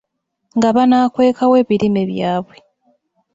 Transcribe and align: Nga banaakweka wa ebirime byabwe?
Nga 0.57 0.69
banaakweka 0.75 1.43
wa 1.51 1.57
ebirime 1.63 2.01
byabwe? 2.11 2.55